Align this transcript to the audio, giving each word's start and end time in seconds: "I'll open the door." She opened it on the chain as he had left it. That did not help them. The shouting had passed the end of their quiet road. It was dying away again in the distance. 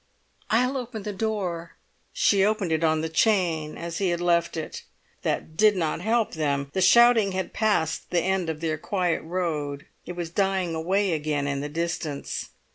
"I'll 0.49 0.77
open 0.77 1.03
the 1.03 1.13
door." 1.13 1.73
She 2.11 2.43
opened 2.43 2.71
it 2.71 2.83
on 2.83 3.01
the 3.01 3.07
chain 3.07 3.77
as 3.77 3.99
he 3.99 4.09
had 4.09 4.19
left 4.19 4.57
it. 4.57 4.81
That 5.21 5.55
did 5.55 5.75
not 5.75 6.01
help 6.01 6.31
them. 6.33 6.71
The 6.73 6.81
shouting 6.81 7.33
had 7.33 7.53
passed 7.53 8.09
the 8.09 8.21
end 8.21 8.49
of 8.49 8.61
their 8.61 8.79
quiet 8.79 9.21
road. 9.21 9.85
It 10.07 10.13
was 10.13 10.31
dying 10.31 10.73
away 10.73 11.13
again 11.13 11.45
in 11.45 11.61
the 11.61 11.69
distance. 11.69 12.49